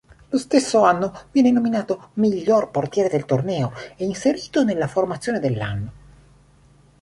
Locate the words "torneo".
3.25-3.71